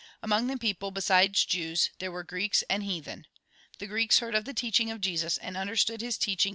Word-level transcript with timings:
Among 0.23 0.47
the 0.47 0.57
people, 0.57 0.89
besides 0.89 1.45
Jews, 1.45 1.91
there 1.99 2.11
were 2.11 2.23
Greeks 2.23 2.63
and 2.67 2.81
heathen. 2.81 3.27
Tlie 3.77 3.87
Greeks 3.87 4.17
heard 4.17 4.33
of 4.33 4.45
the 4.45 4.51
teaching 4.55 4.89
of 4.89 4.99
Jesus, 4.99 5.37
and 5.37 5.55
understood 5.55 6.01
his 6.01 6.17
teaching 6.17 6.49
in 6.49 6.49
Jn. 6.49 6.49